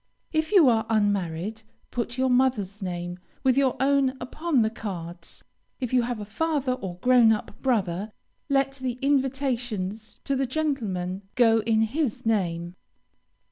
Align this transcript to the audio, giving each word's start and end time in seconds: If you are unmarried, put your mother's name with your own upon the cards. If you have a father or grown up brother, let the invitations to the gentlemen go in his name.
If 0.31 0.51
you 0.51 0.67
are 0.67 0.87
unmarried, 0.89 1.61
put 1.91 2.17
your 2.17 2.31
mother's 2.31 2.81
name 2.81 3.19
with 3.43 3.55
your 3.55 3.75
own 3.79 4.17
upon 4.19 4.63
the 4.63 4.71
cards. 4.71 5.43
If 5.79 5.93
you 5.93 6.01
have 6.01 6.19
a 6.19 6.25
father 6.25 6.71
or 6.73 6.97
grown 7.01 7.31
up 7.31 7.61
brother, 7.61 8.11
let 8.49 8.71
the 8.77 8.93
invitations 9.03 10.19
to 10.23 10.35
the 10.35 10.47
gentlemen 10.47 11.21
go 11.35 11.59
in 11.59 11.83
his 11.83 12.25
name. 12.25 12.73